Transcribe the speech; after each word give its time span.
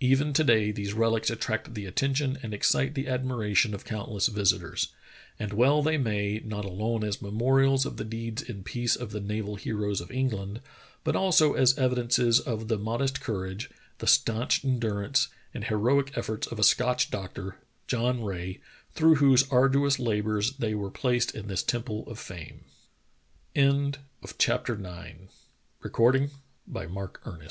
Even 0.00 0.34
to 0.34 0.44
day 0.44 0.70
these 0.72 0.92
relics 0.92 1.30
attract 1.30 1.72
the 1.72 1.86
attention 1.86 2.38
and 2.42 2.52
excite 2.52 2.92
the 2.94 3.08
admiration 3.08 3.72
of 3.72 3.82
countless 3.86 4.26
visitors. 4.26 4.88
And 5.38 5.54
well 5.54 5.82
they 5.82 5.96
may, 5.96 6.38
not 6.44 6.66
alone 6.66 7.02
as 7.02 7.22
memorials 7.22 7.86
of 7.86 7.96
the 7.96 8.04
deeds 8.04 8.42
in 8.42 8.62
peace 8.62 8.94
of 8.94 9.10
the 9.10 9.22
naval 9.22 9.56
heroes 9.56 10.02
of 10.02 10.10
England, 10.10 10.60
but 11.02 11.16
also 11.16 11.54
as 11.54 11.78
evidences 11.78 12.38
of 12.38 12.68
the 12.68 12.76
modest 12.76 13.22
courage, 13.22 13.70
the 14.00 14.06
stanch 14.06 14.62
endurance, 14.66 15.28
and 15.54 15.64
heroic 15.64 16.12
efforts 16.14 16.46
of 16.48 16.58
a 16.58 16.62
Scotch 16.62 17.10
doctor, 17.10 17.56
John 17.86 18.22
Rae, 18.22 18.60
through 18.92 19.14
whose 19.14 19.50
arduous 19.50 19.98
labors 19.98 20.58
they 20.58 20.74
were 20.74 20.90
placed 20.90 21.34
in 21.34 21.46
this 21.48 21.62
temple 21.62 22.04
of 22.06 22.18